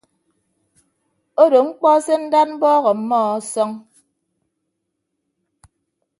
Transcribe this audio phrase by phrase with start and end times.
[1.43, 3.71] Odo mkpọ se ndad mbọọk ọmmọ ọsọñ.